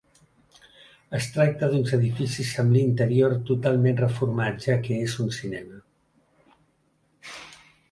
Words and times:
Es 1.17 1.27
tracta 1.35 1.69
d'uns 1.73 1.93
edificis 1.97 2.53
amb 2.63 2.73
l'interior 2.77 3.37
totalment 3.51 4.01
reformat, 4.05 4.59
ja 4.71 4.81
que 4.89 4.99
és 5.05 5.17
un 5.27 5.31
cinema. 5.39 5.81